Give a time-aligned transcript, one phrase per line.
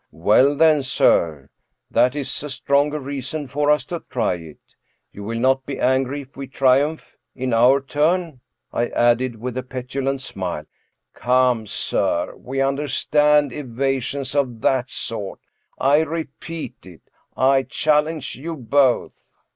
[0.11, 1.51] "Well, then, sir,
[1.91, 4.75] that is a stronger reason for us to try it.
[5.11, 8.41] You will not be angry if we triumph in our turn?"
[8.73, 10.65] I added, with a petulant smile."
[11.13, 15.39] Come, sir; we understand evasions of that sort.
[15.77, 17.01] I re peat it—
[17.53, 19.35] I challenge you both."